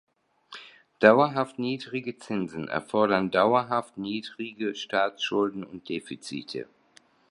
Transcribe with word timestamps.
Dauerhaft 0.97 1.59
niedrige 1.59 2.17
Zinsen 2.17 2.67
erfordern 2.67 3.29
dauerhaft 3.29 3.99
niedrige 3.99 4.73
Staatsschulden 4.73 5.63
und 5.63 5.87
-defizite. 5.89 6.65